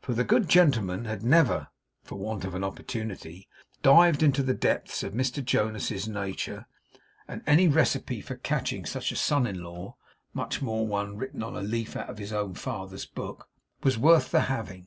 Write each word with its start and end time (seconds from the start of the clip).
For 0.00 0.14
the 0.14 0.22
good 0.22 0.48
gentleman 0.48 1.06
had 1.06 1.24
never 1.24 1.66
(for 2.04 2.16
want 2.16 2.44
of 2.44 2.54
an 2.54 2.62
opportunity) 2.62 3.48
dived 3.82 4.22
into 4.22 4.40
the 4.44 4.54
depths 4.54 5.02
of 5.02 5.12
Mr 5.12 5.44
Jonas's 5.44 6.06
nature; 6.06 6.66
and 7.26 7.42
any 7.48 7.66
recipe 7.66 8.20
for 8.20 8.36
catching 8.36 8.86
such 8.86 9.10
a 9.10 9.16
son 9.16 9.44
in 9.44 9.60
law 9.60 9.96
(much 10.32 10.62
more 10.62 10.86
one 10.86 11.16
written 11.16 11.42
on 11.42 11.56
a 11.56 11.62
leaf 11.62 11.96
out 11.96 12.08
of 12.08 12.18
his 12.18 12.32
own 12.32 12.54
father's 12.54 13.06
book) 13.06 13.48
was 13.82 13.98
worth 13.98 14.30
the 14.30 14.42
having. 14.42 14.80